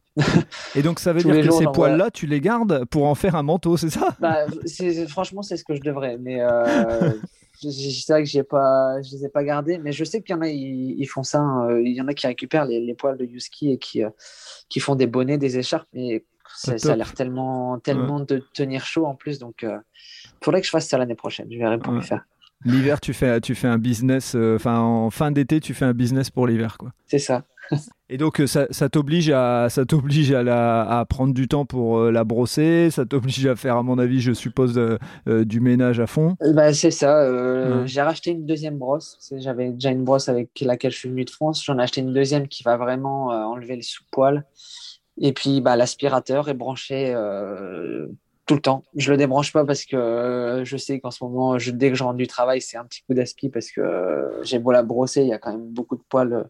et 0.76 0.81
donc 0.81 1.00
ça 1.00 1.12
veut 1.12 1.22
dire 1.22 1.46
que 1.46 1.52
ces 1.52 1.66
poils-là, 1.66 2.10
tu 2.10 2.26
les 2.26 2.40
gardes 2.40 2.86
pour 2.86 3.06
en 3.06 3.16
faire 3.16 3.36
un 3.36 3.44
manteau, 3.44 3.76
c'est 3.76 3.90
ça? 3.90 4.16
Bah, 4.20 4.46
Franchement, 5.10 5.42
c'est 5.42 5.58
ce 5.58 5.66
que 5.66 5.76
je 5.76 5.81
devrais, 5.81 6.18
mais 6.18 6.42
c'est 7.60 8.10
vrai 8.10 8.24
que 8.24 8.30
je 8.30 8.42
pas, 8.42 9.02
je 9.02 9.12
les 9.12 9.25
ai 9.25 9.30
pas 9.30 9.44
gardés, 9.44 9.78
mais 9.78 9.92
je 9.92 10.04
sais 10.04 10.22
qu'il 10.22 10.36
y 10.36 10.38
en 10.38 10.42
a, 10.42 10.48
ils, 10.48 11.06
font 11.07 11.24
ça. 11.24 11.40
Hein. 11.40 11.80
Il 11.80 11.94
y 11.94 12.02
en 12.02 12.07
a 12.07 12.13
qui 12.13 12.28
récupèrent 12.28 12.66
les, 12.66 12.94
poils 12.94 13.18
de 13.18 13.25
Yuski 13.25 13.72
et 13.72 13.78
qui, 13.78 14.04
euh, 14.04 14.10
qui 14.69 14.80
font 14.80 14.96
des 14.96 15.07
bonnets, 15.07 15.38
des 15.38 15.57
écharpes, 15.57 15.88
mais 15.94 16.25
ça, 16.56 16.74
a 16.92 16.96
l'air 16.96 17.13
tellement, 17.13 17.80
tellement 17.80 18.19
de 18.19 18.44
tenir 18.54 18.86
chaud 18.86 19.06
en 19.06 19.16
plus. 19.16 19.40
Donc, 19.40 19.59
il 19.62 19.69
euh, 19.69 19.78
faudrait 20.44 20.62
que 20.62 20.68
je 20.68 20.71
fasse 20.71 20.88
ça 20.88 20.97
l'année 20.97 21.16
prochaine. 21.16 21.47
Je 21.52 21.57
verrai 21.57 21.78
pour 21.78 21.94
ouais. 21.94 22.02
faire. 22.02 22.26
L'hiver, 22.66 23.00
tu 23.00 23.14
fais, 23.14 23.40
tu 23.42 23.56
fais 23.56 23.68
un 23.68 23.78
business. 23.78 24.34
Euh, 24.36 24.56
enfin, 24.56 24.80
en 24.80 25.10
fin 25.10 25.31
d'été, 25.31 25.60
tu 25.60 25.74
fais 25.74 25.86
un 25.86 25.94
business 25.94 26.30
pour 26.30 26.48
l'hiver, 26.48 26.78
quoi. 26.78 26.92
C'est 27.07 27.19
ça. 27.19 27.44
Et 28.10 28.18
donc 28.18 28.40
euh, 28.40 28.48
ça, 28.48 28.90
t'oblige 28.90 29.31
à 29.31 29.68
ça 29.69 29.86
t'oblige 29.86 30.31
à, 30.31 31.00
à, 31.00 31.06
prendre 31.06 31.34
du 31.34 31.48
temps 31.48 31.66
pour 31.66 31.98
euh, 31.98 32.12
la 32.12 32.24
brosser, 32.24 32.90
ça 32.92 33.06
t'oblige 33.06 33.45
à 33.48 33.56
faire 33.56 33.78
à 33.78 33.84
mon 33.84 33.98
avis 33.98 34.22
je 34.22 34.31
suppose 34.31 34.78
euh, 34.78 35.45
du 35.45 35.60
ménage 35.60 36.00
à 36.00 36.07
fond. 36.07 36.36
Bah, 36.54 36.74
c'est 36.74 36.92
ça. 36.92 37.86
J'ai 37.86 38.02
racheté 38.02 38.31
une 38.31 38.45
deuxième 38.45 38.78
brosse. 38.78 39.18
J'avais 39.38 39.72
déjà 39.72 39.90
une 39.90 40.04
brosse 40.04 40.30
avec 40.30 40.50
laquelle 40.62 40.92
je 40.92 40.98
suis 40.98 41.10
venu 41.10 41.26
de 41.26 41.30
France. 41.30 41.64
J'en 41.64 41.80
ai 41.80 41.84
acheté 41.84 42.02
une 42.02 42.14
deuxième 42.14 42.48
qui 42.48 42.64
va 42.64 42.78
vraiment 42.78 43.28
enlever 43.28 43.76
le 43.76 43.81
sous-poil. 43.81 44.45
Et 45.19 45.34
puis 45.34 45.62
bah, 45.62 45.76
l'aspirateur 45.76 46.50
est 46.50 46.54
branché 46.54 47.16
tout 48.45 48.56
le 48.56 48.61
temps. 48.61 48.83
Je 48.95 49.11
le 49.11 49.18
débranche 49.18 49.52
pas 49.52 49.66
parce 49.66 49.85
que 49.85 50.61
je 50.64 50.78
sais 50.78 50.99
qu'en 50.99 51.11
ce 51.11 51.23
moment, 51.23 51.57
je, 51.57 51.71
dès 51.71 51.90
que 51.90 51.95
je 51.95 52.04
rentre 52.04 52.18
du 52.18 52.28
travail, 52.28 52.61
c'est 52.61 52.78
un 52.78 52.85
petit 52.85 53.02
coup 53.04 53.14
d'aspi 53.14 53.49
parce 53.49 53.71
que 53.71 54.40
j'ai 54.44 54.59
beau 54.59 54.71
la 54.71 54.83
brosser, 54.83 55.21
il 55.21 55.28
y 55.28 55.33
a 55.33 55.37
quand 55.40 55.52
même 55.52 55.68
beaucoup 55.68 55.95
de 55.95 56.04
poils 56.07 56.47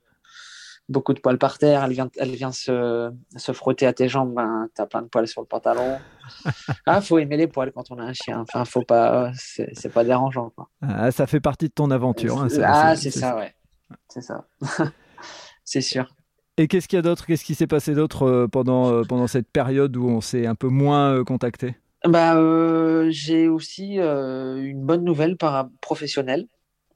beaucoup 0.90 1.14
de 1.14 1.20
poils 1.20 1.38
par 1.38 1.58
terre, 1.58 1.84
elle 1.84 1.94
vient, 1.94 2.10
elle 2.18 2.36
vient 2.36 2.52
se, 2.52 3.12
se 3.36 3.52
frotter 3.52 3.86
à 3.88 3.94
tes 3.94 4.08
jambes, 4.08 4.34
ben, 4.34 4.68
tu 4.76 4.82
as 4.82 4.86
plein 4.86 5.02
de 5.02 5.08
poils 5.08 5.28
sur 5.28 5.42
le 5.42 5.48
pantalon. 5.48 5.98
ah, 6.86 7.02
faut 7.02 7.18
aimer 7.18 7.38
les 7.38 7.48
poils 7.48 7.72
quand 7.72 7.92
on 7.92 8.00
a 8.00 8.04
un 8.04 8.14
chien. 8.14 8.40
Enfin, 8.42 8.66
faut 8.66 8.84
pas, 8.84 9.32
c'est 9.36 9.92
pas 9.94 10.04
dérangeant. 10.04 10.52
Quoi. 10.56 10.70
Ah, 10.82 11.12
ça 11.12 11.28
fait 11.28 11.40
partie 11.40 11.70
de 11.70 11.74
ton 11.74 11.92
aventure. 11.92 12.40
Hein, 12.40 12.48
ah, 12.64 12.96
c'est 12.96 13.12
ça, 13.12 13.36
ouais. 13.36 13.54
C'est 14.10 14.22
ça. 14.22 14.46
c'est 15.64 15.82
sûr. 15.82 16.08
Et 16.58 16.68
qu'est-ce 16.68 16.88
qu'il 16.88 16.98
y 16.98 17.00
a 17.00 17.04
d'autre? 17.04 17.26
Qu'est-ce 17.26 17.44
qui 17.44 17.56
s'est 17.56 17.68
passé 17.68 17.94
d'autre 17.94 18.24
euh, 18.24 18.48
pendant, 18.48 18.90
euh, 18.90 19.04
pendant 19.04 19.28
cette 19.28 19.50
période 19.50 19.96
où 19.98 20.08
on 20.08 20.22
s'est 20.22 20.46
un 20.46 20.56
peu 20.56 20.70
moins 20.70 21.14
euh, 21.14 21.24
contacté? 21.24 21.76
Bah, 22.08 23.10
J'ai 23.10 23.48
aussi 23.48 23.98
une 23.98 24.86
bonne 24.86 25.04
nouvelle 25.04 25.38
par 25.38 25.70
professionnelle. 25.82 26.48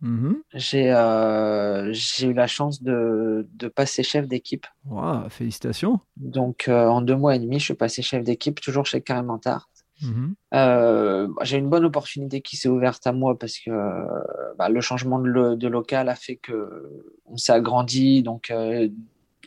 Mmh 0.02 0.36
euh, 0.76 1.90
j'ai 1.92 2.28
eu 2.28 2.34
la 2.34 2.48
chance 2.48 2.82
de, 2.82 3.48
de 3.54 3.68
passer 3.68 4.04
chef 4.04 4.28
d'équipe. 4.28 4.66
Wow, 4.86 5.30
félicitations. 5.30 6.00
Donc, 6.16 6.68
euh, 6.68 6.88
en 6.88 7.02
deux 7.02 7.16
mois 7.16 7.36
et 7.36 7.40
demi, 7.40 7.60
je 7.60 7.66
suis 7.66 7.74
passé 7.74 8.02
chef 8.02 8.24
d'équipe, 8.24 8.62
toujours 8.62 8.86
chez 8.86 9.02
Carrémentard. 9.02 9.70
Euh, 10.54 11.28
bah, 11.28 11.44
j'ai 11.44 11.58
une 11.58 11.70
bonne 11.70 11.84
opportunité 11.84 12.40
qui 12.40 12.56
s'est 12.56 12.70
ouverte 12.70 13.06
à 13.06 13.12
moi 13.12 13.38
parce 13.38 13.60
que 13.60 13.72
bah, 14.58 14.70
le 14.70 14.80
changement 14.80 15.20
de, 15.20 15.68
local 15.68 16.08
a 16.08 16.16
fait 16.16 16.38
que 16.38 16.90
on 17.26 17.36
s'est 17.36 17.52
agrandi, 17.52 18.24
donc 18.24 18.54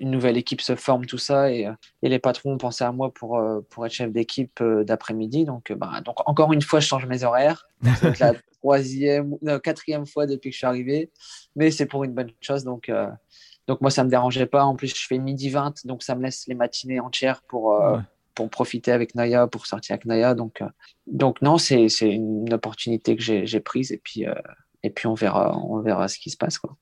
une 0.00 0.10
nouvelle 0.10 0.36
équipe 0.36 0.60
se 0.60 0.74
forme, 0.74 1.06
tout 1.06 1.18
ça, 1.18 1.50
et, 1.50 1.68
les 2.02 2.18
patrons 2.18 2.54
ont 2.54 2.58
pensé 2.58 2.84
à 2.84 2.92
moi 2.92 3.12
pour, 3.12 3.40
pour 3.70 3.86
être 3.86 3.92
chef 3.92 4.10
d'équipe 4.10 4.62
d'après-midi. 4.62 5.44
Donc, 5.44 5.72
bah, 5.72 6.00
donc 6.04 6.16
encore 6.28 6.52
une 6.52 6.62
fois, 6.62 6.80
je 6.80 6.86
change 6.86 7.06
mes 7.06 7.24
horaires. 7.24 7.68
C'est 8.00 8.18
la 8.20 8.34
troisième, 8.60 9.36
quatrième 9.62 10.06
fois 10.06 10.26
depuis 10.26 10.50
que 10.50 10.54
je 10.54 10.58
suis 10.58 10.66
arrivé, 10.66 11.10
mais 11.56 11.70
c'est 11.70 11.86
pour 11.86 12.04
une 12.04 12.12
bonne 12.12 12.30
chose. 12.40 12.62
Donc, 12.64 12.90
donc 13.68 13.80
moi, 13.80 13.90
ça 13.90 14.04
me 14.04 14.10
dérangeait 14.10 14.46
pas. 14.46 14.64
En 14.64 14.74
plus, 14.74 14.94
je 14.94 15.06
fais 15.06 15.18
midi 15.18 15.50
20, 15.50 15.86
donc 15.86 16.02
ça 16.02 16.14
me 16.14 16.22
laisse 16.22 16.46
les 16.46 16.54
matinées 16.54 17.00
entières 17.00 17.42
pour, 17.42 17.74
euh, 17.74 17.98
pour 18.34 18.50
profiter 18.50 18.92
avec 18.92 19.14
Naya, 19.14 19.46
pour 19.46 19.66
sortir 19.66 19.94
avec 19.94 20.04
Naya. 20.04 20.34
Donc, 20.34 20.62
euh, 20.62 20.68
donc 21.06 21.42
non, 21.42 21.58
c'est 21.58 21.86
une 22.00 22.52
opportunité 22.52 23.16
que 23.16 23.22
j'ai 23.22 23.60
prise 23.60 23.92
et 23.92 23.98
puis, 23.98 24.26
euh, 24.26 24.34
et 24.82 24.90
puis 24.90 25.06
on, 25.06 25.14
verra, 25.14 25.56
on 25.58 25.80
verra 25.80 26.08
ce 26.08 26.18
qui 26.18 26.30
se 26.30 26.36
passe. 26.36 26.58
Quoi. 26.58 26.76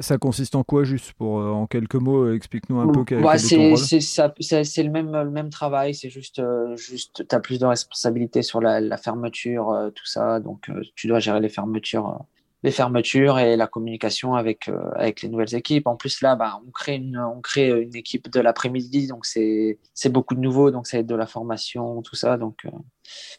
Ça, 0.00 0.18
consiste 0.18 0.54
en 0.54 0.62
quoi, 0.62 0.84
juste 0.84 1.12
pour 1.14 1.36
en 1.36 1.66
quelques 1.66 1.96
mots, 1.96 2.32
explique-nous 2.32 2.78
un 2.78 2.88
peu 2.88 3.16
bah, 3.20 3.38
C'est 3.38 3.58
le 3.58 4.90
même, 4.90 5.10
le 5.12 5.30
même 5.30 5.50
travail, 5.50 5.94
c'est 5.94 6.10
juste, 6.10 6.40
juste 6.76 7.26
tu 7.28 7.34
as 7.34 7.40
plus 7.40 7.58
de 7.58 7.66
responsabilités 7.66 8.42
sur 8.42 8.60
la, 8.60 8.80
la 8.80 8.96
fermeture, 8.96 9.90
tout 9.94 10.06
ça. 10.06 10.40
Donc, 10.40 10.70
tu 10.94 11.08
dois 11.08 11.18
gérer 11.18 11.40
les 11.40 11.48
fermetures 11.48 12.24
les 12.62 12.70
fermetures 12.70 13.38
et 13.38 13.56
la 13.56 13.66
communication 13.66 14.34
avec, 14.34 14.68
euh, 14.68 14.90
avec 14.94 15.22
les 15.22 15.28
nouvelles 15.28 15.54
équipes. 15.54 15.86
En 15.86 15.96
plus, 15.96 16.20
là, 16.20 16.36
bah, 16.36 16.60
on, 16.66 16.70
crée 16.70 16.96
une, 16.96 17.18
on 17.18 17.40
crée 17.40 17.70
une 17.82 17.96
équipe 17.96 18.30
de 18.30 18.40
l'après-midi, 18.40 19.08
donc 19.08 19.26
c'est 19.26 19.78
beaucoup 20.10 20.34
de 20.34 20.40
nouveaux, 20.40 20.70
donc 20.70 20.86
ça 20.86 20.98
aide 20.98 21.06
de 21.06 21.14
la 21.14 21.26
formation, 21.26 22.02
tout 22.02 22.14
ça. 22.14 22.36
Donc, 22.36 22.64
euh, 22.64 22.70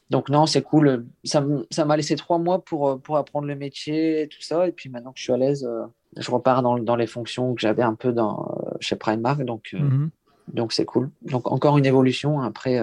donc 0.10 0.30
non, 0.30 0.46
c'est 0.46 0.62
cool. 0.62 1.06
Ça 1.24 1.42
m'a 1.86 1.98
laissé 1.98 2.16
trois 2.16 2.38
mois 2.38 2.64
pour, 2.64 3.02
pour 3.02 3.18
apprendre 3.18 3.48
le 3.48 3.56
métier 3.56 4.28
tout 4.30 4.42
ça. 4.42 4.68
Et 4.68 4.72
puis 4.72 4.90
maintenant 4.90 5.14
que 5.14 5.20
je 5.20 5.24
suis 5.24 5.34
à 5.34 5.38
l'aise, 5.38 5.66
euh, 5.66 5.86
je 6.18 6.32
repars 6.32 6.62
dans, 6.62 6.78
dans 6.78 6.96
les 6.96 7.08
fonctions 7.08 7.54
que 7.54 7.62
j'avais 7.62 7.84
un 7.84 7.96
peu 7.96 8.12
dans, 8.12 8.58
chez 8.80 8.96
Primark. 8.96 9.44
Donc, 9.44 9.74
mhm. 9.74 10.10
donc 10.54 10.74
c'est 10.74 10.86
cool. 10.86 11.10
Donc 11.24 11.52
encore 11.52 11.78
une 11.78 11.86
évolution 11.86 12.42
après. 12.42 12.82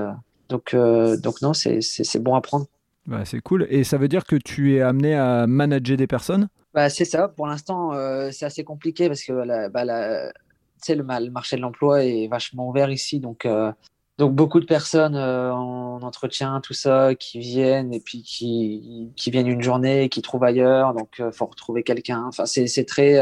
donc, 0.49 0.75
donc 0.75 1.43
non, 1.43 1.53
c'est 1.55 2.19
bon 2.23 2.35
à 2.35 2.41
prendre. 2.41 2.67
Bah, 3.07 3.25
c'est 3.25 3.41
cool. 3.41 3.67
Et 3.71 3.85
ça 3.85 3.99
veut 3.99 4.09
dire 4.09 4.25
que 4.25 4.37
tu 4.37 4.77
es 4.77 4.81
amené 4.81 5.15
à 5.15 5.47
manager 5.47 5.97
des 5.97 6.07
personnes? 6.07 6.49
Bah, 6.75 6.89
C'est 6.89 7.05
ça. 7.05 7.29
Pour 7.29 7.47
l'instant, 7.47 7.93
euh, 7.93 8.31
c'est 8.31 8.45
assez 8.45 8.65
compliqué 8.65 9.09
parce 9.09 9.23
que 9.25 9.69
bah, 9.69 9.85
le, 9.85 11.31
marché 11.31 11.57
de 11.57 11.61
l'emploi 11.61 12.05
est 12.05 12.29
vachement 12.29 12.69
ouvert 12.69 12.91
ici. 12.91 13.21
Donc, 13.21 13.47
euh, 13.47 13.73
donc 14.21 14.35
beaucoup 14.35 14.61
de 14.61 14.67
personnes 14.67 15.17
euh, 15.17 15.53
en 15.53 16.01
entretien, 16.03 16.61
tout 16.61 16.75
ça, 16.75 17.15
qui 17.17 17.41
viennent 17.41 17.93
et 17.93 18.01
puis 18.01 18.23
qui, 18.23 19.11
qui 19.17 19.31
viennent 19.31 19.49
une 19.49 19.63
journée, 19.63 20.09
qui 20.09 20.23
trouvent 20.23 20.45
ailleurs. 20.45 20.95
Donc, 20.95 21.17
il 21.19 21.33
faut 21.33 21.47
retrouver 21.47 21.83
quelqu'un. 21.83 22.25
Enfin, 22.29 22.47
c'est 22.47 22.85
très. 22.85 23.21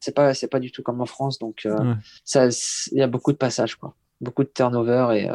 c'est 0.00 0.14
pas, 0.14 0.32
pas 0.50 0.60
du 0.60 0.70
tout 0.70 0.82
comme 0.82 1.00
en 1.00 1.06
France. 1.06 1.38
Donc, 1.38 1.66
il 1.66 2.98
y 2.98 3.02
a 3.02 3.06
beaucoup 3.06 3.32
de 3.32 3.38
passages, 3.38 3.76
quoi. 3.76 3.94
Beaucoup 4.20 4.44
de 4.44 4.50
turnover 4.52 5.08
et 5.18 5.28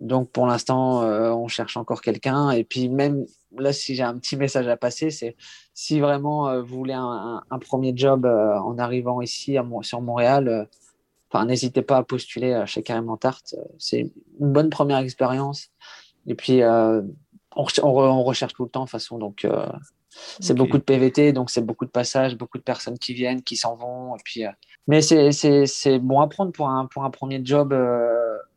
donc 0.00 0.30
pour 0.30 0.46
l'instant, 0.46 1.02
euh, 1.02 1.30
on 1.30 1.48
cherche 1.48 1.76
encore 1.76 2.00
quelqu'un. 2.00 2.50
Et 2.50 2.64
puis 2.64 2.88
même 2.88 3.26
là, 3.56 3.72
si 3.72 3.94
j'ai 3.94 4.02
un 4.02 4.16
petit 4.18 4.36
message 4.36 4.68
à 4.68 4.76
passer, 4.76 5.10
c'est 5.10 5.36
si 5.74 6.00
vraiment 6.00 6.48
euh, 6.48 6.62
vous 6.62 6.76
voulez 6.76 6.94
un, 6.94 7.42
premier 7.60 7.92
job 7.96 8.24
euh, 8.24 8.56
en 8.58 8.78
arrivant 8.78 9.20
ici 9.20 9.58
à, 9.58 9.66
sur 9.82 10.00
Montréal, 10.00 10.68
enfin 11.30 11.44
n'hésitez 11.44 11.82
pas 11.82 11.98
à 11.98 12.02
postuler 12.02 12.62
chez 12.66 12.82
Carrément 12.82 13.16
Tarte. 13.16 13.54
C'est 13.78 14.00
une 14.40 14.52
bonne 14.52 14.70
première 14.70 14.98
expérience. 14.98 15.68
Et 16.26 16.34
puis 16.34 16.62
on, 16.62 17.06
on, 17.56 18.22
recherche 18.22 18.54
tout 18.54 18.64
le 18.64 18.70
temps 18.70 18.80
de 18.80 18.86
toute 18.86 18.92
façon. 18.92 19.18
Donc 19.18 19.46
c'est 20.40 20.54
beaucoup 20.54 20.78
de 20.78 20.82
PVT, 20.82 21.32
donc 21.32 21.50
c'est 21.50 21.64
beaucoup 21.64 21.84
de 21.84 21.90
passages, 21.90 22.36
beaucoup 22.36 22.58
de 22.58 22.62
personnes 22.62 22.98
qui 22.98 23.14
viennent, 23.14 23.42
qui 23.42 23.56
s'en 23.56 23.76
vont. 23.76 24.16
Et 24.16 24.20
puis, 24.24 24.44
mais 24.86 25.02
c'est 25.02 25.98
bon 25.98 26.20
à 26.20 26.28
prendre 26.28 26.52
pour 26.52 26.68
un, 26.68 26.86
pour 26.86 27.04
un 27.04 27.10
premier 27.10 27.40
job 27.44 27.72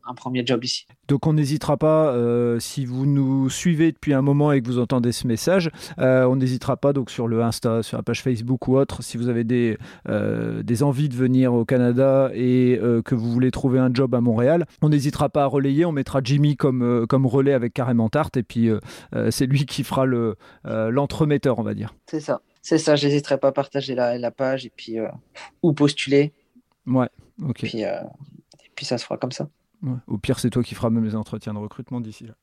un 0.04 0.14
premier 0.14 0.44
job 0.44 0.64
ici. 0.64 0.86
Donc 1.08 1.26
on 1.26 1.32
n'hésitera 1.32 1.76
pas, 1.76 2.12
euh, 2.12 2.58
si 2.58 2.84
vous 2.86 3.06
nous 3.06 3.50
suivez 3.50 3.92
depuis 3.92 4.14
un 4.14 4.22
moment 4.22 4.52
et 4.52 4.60
que 4.60 4.66
vous 4.66 4.78
entendez 4.78 5.12
ce 5.12 5.26
message, 5.26 5.70
euh, 5.98 6.24
on 6.24 6.36
n'hésitera 6.36 6.76
pas 6.76 6.92
donc 6.92 7.10
sur 7.10 7.28
le 7.28 7.42
Insta, 7.42 7.82
sur 7.82 7.96
la 7.96 8.02
page 8.02 8.22
Facebook 8.22 8.68
ou 8.68 8.76
autre, 8.76 9.02
si 9.02 9.16
vous 9.16 9.28
avez 9.28 9.44
des, 9.44 9.78
euh, 10.08 10.62
des 10.62 10.82
envies 10.82 11.08
de 11.08 11.14
venir 11.14 11.54
au 11.54 11.64
Canada 11.64 12.30
et 12.34 12.80
que 13.04 13.14
vous 13.14 13.30
voulez 13.30 13.50
trouver 13.50 13.78
un 13.78 13.92
job 13.92 14.14
à 14.14 14.20
Montréal, 14.20 14.66
on 14.80 14.88
n'hésitera 14.88 15.28
pas 15.28 15.44
à 15.44 15.46
relayer, 15.46 15.84
on 15.84 15.92
mettra 15.92 16.20
Jimmy 16.22 16.56
comme, 16.56 17.06
comme 17.08 17.26
relais 17.26 17.52
avec 17.52 17.72
Carrément 17.72 18.08
Tarte 18.08 18.36
et 18.36 18.42
puis 18.42 18.70
c'est 19.30 19.46
lui 19.46 19.66
qui 19.66 19.84
fera 19.84 20.06
le, 20.06 20.36
l'entremetteur, 20.64 21.58
on 21.58 21.62
va 21.62 21.74
dire. 21.74 21.94
C'est 22.06 22.20
ça, 22.20 22.40
c'est 22.60 22.78
ça, 22.78 22.96
j'hésiterai 22.96 23.38
pas 23.38 23.48
à 23.48 23.52
partager 23.52 23.94
la, 23.94 24.18
la 24.18 24.30
page 24.30 24.66
et 24.66 24.72
puis 24.74 24.96
ou 25.62 25.72
postuler. 25.72 26.32
Ouais, 26.86 27.08
ok. 27.42 27.64
et 27.64 27.86
puis 28.74 28.86
ça 28.86 28.98
se 28.98 29.04
fera 29.04 29.16
comme 29.16 29.32
ça. 29.32 29.48
Au 30.06 30.18
pire, 30.18 30.38
c'est 30.38 30.50
toi 30.50 30.62
qui 30.62 30.74
feras 30.74 30.90
même 30.90 31.04
les 31.04 31.16
entretiens 31.16 31.54
de 31.54 31.58
recrutement 31.58 32.00
d'ici 32.00 32.24
là. 32.24 32.34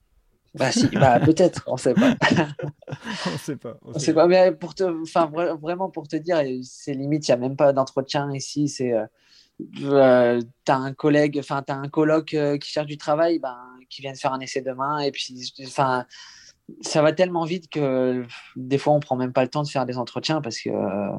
Bah 0.55 0.71
si, 0.71 0.87
bah, 0.87 1.19
peut-être, 1.25 1.63
on 1.67 1.77
sait 1.77 1.93
pas. 1.93 2.15
on 3.27 3.37
sait 3.37 3.55
pas. 3.55 3.77
On, 3.83 3.99
sait, 3.99 4.13
pas. 4.13 4.27
Mais 4.27 4.51
pour 4.51 4.73
te, 4.73 4.83
enfin 5.01 5.31
vraiment 5.61 5.89
pour 5.89 6.07
te 6.07 6.15
dire, 6.15 6.41
c'est 6.63 6.93
limite, 6.93 7.27
il 7.27 7.31
y 7.31 7.33
a 7.33 7.37
même 7.37 7.55
pas 7.55 7.71
d'entretien 7.71 8.33
ici. 8.33 8.67
C'est, 8.67 8.93
euh, 8.93 9.05
euh 9.83 10.41
t'as 10.65 10.77
un 10.77 10.93
collègue, 10.93 11.37
enfin 11.39 11.61
t'as 11.61 11.75
un 11.75 11.87
coloc 11.87 12.33
euh, 12.33 12.57
qui 12.57 12.71
cherche 12.71 12.87
du 12.87 12.97
travail, 12.97 13.39
ben 13.39 13.57
qui 13.89 14.01
vient 14.01 14.11
de 14.11 14.17
faire 14.17 14.33
un 14.33 14.39
essai 14.39 14.61
demain, 14.61 14.99
et 14.99 15.11
puis, 15.11 15.51
enfin, 15.67 16.05
ça 16.81 17.01
va 17.01 17.11
tellement 17.13 17.45
vite 17.45 17.69
que 17.69 18.25
des 18.55 18.77
fois 18.77 18.93
on 18.93 18.99
prend 18.99 19.15
même 19.15 19.33
pas 19.33 19.43
le 19.43 19.49
temps 19.49 19.63
de 19.63 19.69
faire 19.69 19.85
des 19.85 19.97
entretiens 19.97 20.41
parce 20.41 20.59
que 20.59 20.69
euh, 20.69 21.11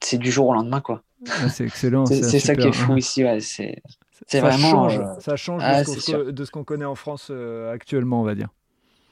c'est 0.00 0.18
du 0.18 0.30
jour 0.30 0.48
au 0.48 0.54
lendemain 0.54 0.80
quoi. 0.80 1.02
c'est 1.50 1.64
excellent. 1.64 2.06
c'est 2.06 2.40
ça 2.40 2.54
qui 2.54 2.66
est 2.66 2.72
fou 2.72 2.96
ici, 2.96 3.24
ouais. 3.24 3.40
C'est 3.40 3.82
ça 4.30 4.40
vraiment, 4.40 4.70
change, 4.70 4.98
euh, 4.98 5.20
ça 5.20 5.36
change 5.36 5.62
de, 5.62 6.44
ce 6.44 6.50
qu'on 6.50 6.64
connaît 6.64 6.84
en 6.84 6.94
France 6.94 7.28
euh, 7.30 7.72
actuellement, 7.72 8.20
on 8.20 8.24
va 8.24 8.34
dire. 8.34 8.48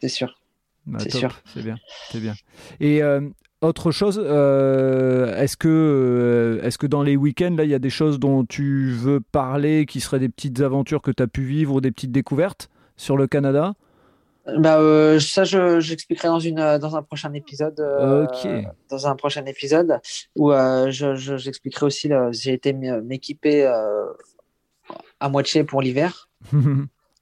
C'est 0.00 0.08
sûr. 0.08 0.38
Bah, 0.86 0.98
c'est 1.02 1.12
sûr. 1.12 1.40
C'est 1.52 1.62
bien. 1.62 1.76
C'est 2.10 2.20
bien. 2.20 2.34
Et 2.78 3.02
euh, 3.02 3.20
autre 3.60 3.90
chose, 3.90 4.18
est-ce 4.18 5.56
que, 5.56 6.86
dans 6.86 7.02
les 7.02 7.16
week-ends, 7.16 7.54
là, 7.56 7.64
il 7.64 7.70
y 7.70 7.74
a 7.74 7.80
des 7.80 7.90
choses 7.90 8.20
dont 8.20 8.44
tu 8.44 8.92
veux 8.92 9.20
parler 9.20 9.86
qui 9.86 10.00
seraient 10.00 10.20
des 10.20 10.28
petites 10.28 10.60
aventures 10.60 11.02
que 11.02 11.10
tu 11.10 11.22
as 11.22 11.26
pu 11.26 11.42
vivre 11.42 11.74
ou 11.74 11.80
des 11.80 11.90
petites 11.90 12.12
découvertes 12.12 12.70
sur 12.96 13.16
le 13.16 13.26
Canada? 13.26 13.74
Bah, 14.56 14.78
ça, 15.18 15.42
j'expliquerai 15.44 16.28
dans, 16.28 16.38
une, 16.38 16.78
dans 16.78 16.96
un 16.96 17.02
prochain 17.02 17.32
épisode. 17.34 17.80
ok. 17.80 18.48
Dans 18.88 19.06
un 19.08 19.16
prochain 19.16 19.44
épisode 19.46 19.98
où 20.36 20.52
j'expliquerai 20.88 21.86
aussi, 21.86 22.08
j'ai 22.30 22.52
été 22.52 22.72
m'équiper 22.72 23.68
à 25.20 25.28
moitié 25.28 25.64
pour 25.64 25.82
l'hiver. 25.82 26.28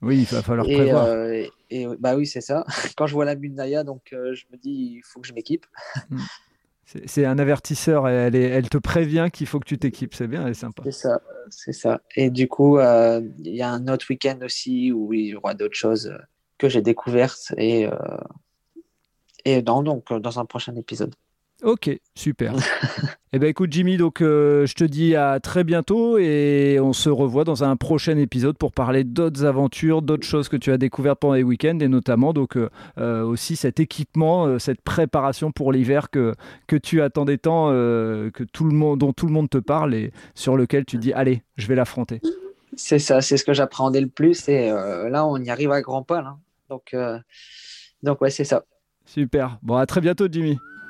oui, 0.03 0.19
il 0.19 0.25
va 0.27 0.43
falloir 0.43 0.67
prévoir. 0.67 1.07
Euh, 1.07 1.45
et, 1.71 1.87
bah 1.99 2.17
oui, 2.17 2.27
c'est 2.27 2.41
ça. 2.41 2.65
Quand 2.97 3.07
je 3.07 3.15
vois 3.15 3.25
la 3.25 3.35
Naya, 3.35 3.85
donc 3.85 4.13
euh, 4.13 4.35
je 4.35 4.45
me 4.53 4.57
dis, 4.57 4.97
il 4.97 5.03
faut 5.05 5.21
que 5.21 5.27
je 5.27 5.33
m'équipe. 5.33 5.67
Hmm. 6.09 7.01
c'est 7.07 7.25
un 7.25 7.37
avertisseur, 7.41 8.07
elle, 8.07 8.37
elle 8.37 8.69
te 8.69 8.79
prévient 8.79 9.29
qu'il 9.33 9.49
faut 9.49 9.59
que 9.59 9.65
tu 9.65 9.77
t'équipes, 9.77 10.15
c'est 10.15 10.29
bien, 10.29 10.45
elle 10.45 10.53
est 10.53 10.55
sympa. 10.55 10.85
C'est 10.85 10.93
ça, 10.93 11.21
c'est 11.51 11.73
ça. 11.73 12.01
Et 12.15 12.31
du 12.31 12.47
coup, 12.47 12.79
euh, 12.79 13.21
il 13.41 13.57
y 13.57 13.63
a 13.63 13.69
un 13.71 13.89
autre 13.89 14.07
week-end 14.09 14.39
aussi 14.43 14.93
où 14.93 15.13
il 15.13 15.27
y 15.27 15.35
aura 15.35 15.55
d'autres 15.55 15.75
choses 15.75 16.17
que 16.59 16.69
j'ai 16.69 16.81
découvertes 16.83 17.53
et, 17.59 17.89
et 19.45 19.63
dans, 19.63 19.83
donc, 19.83 20.13
dans 20.13 20.39
un 20.39 20.45
prochain 20.45 20.77
épisode. 20.77 21.13
Ok, 21.63 21.91
super. 22.15 22.53
eh 23.33 23.39
ben 23.39 23.49
écoute 23.49 23.73
Jimmy, 23.73 23.97
donc 23.97 24.21
euh, 24.21 24.67
je 24.67 24.75
te 24.75 24.85
dis 24.85 25.17
à 25.17 25.41
très 25.41 25.65
bientôt 25.65 26.19
et 26.19 26.79
on 26.83 26.93
se 26.93 27.09
revoit 27.09 27.45
dans 27.45 27.65
un 27.65 27.77
prochain 27.77 28.19
épisode 28.19 28.59
pour 28.59 28.73
parler 28.73 29.05
d'autres 29.05 29.47
aventures, 29.47 30.03
d'autres 30.03 30.27
choses 30.27 30.51
que 30.51 30.59
tu 30.59 30.71
as 30.71 30.77
découvertes 30.77 31.19
pendant 31.19 31.33
les 31.33 31.43
week-ends 31.43 31.79
et 31.81 31.89
notamment 31.89 32.35
donc 32.35 32.59
euh, 32.59 32.69
euh, 32.99 33.25
aussi 33.25 33.57
cet 33.57 33.81
équipement, 33.81 34.59
cette 34.59 34.83
préparation 34.83 35.51
pour 35.51 35.73
l'hiver 35.73 36.11
que, 36.11 36.35
que 36.67 36.77
tu 36.77 37.01
attendais 37.01 37.39
tant, 37.39 37.69
que 37.71 38.45
tout 38.53 38.65
le 38.65 38.75
monde, 38.75 38.99
dont 38.99 39.15
tout 39.15 39.27
le 39.27 39.33
monde 39.33 39.49
te 39.49 39.59
parle 39.59 39.95
et 39.95 40.13
sur 40.35 40.59
lequel 40.59 40.85
tu 40.85 40.99
dis 40.99 41.15
allez, 41.15 41.43
je 41.57 41.69
vais 41.69 41.75
l'affronter. 41.75 42.21
C'est 42.77 42.99
ça, 42.99 43.23
c'est 43.23 43.39
ce 43.39 43.45
que 43.45 43.55
j'appréhendais 43.55 44.03
le 44.03 44.09
plus 44.09 44.47
et 44.51 44.69
là 44.69 45.27
on 45.27 45.39
y 45.39 45.49
arrive 45.49 45.73
à 45.73 45.81
grands 45.81 46.03
pas. 46.03 46.37
Donc, 46.69 46.95
donc 48.03 48.21
ouais, 48.21 48.31
c'est 48.31 48.45
ça. 48.45 48.63
Super. 49.07 49.59
Bon, 49.63 49.77
à 49.77 49.87
très 49.87 50.03
bientôt 50.03 50.27
Jimmy. 50.31 50.59